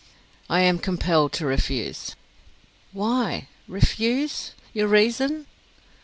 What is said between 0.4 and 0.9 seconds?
"I am